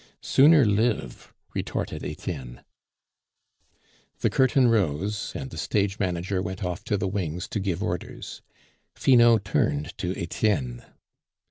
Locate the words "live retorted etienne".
0.65-2.63